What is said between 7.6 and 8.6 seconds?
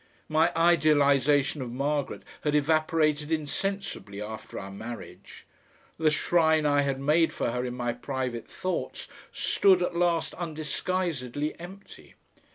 in my private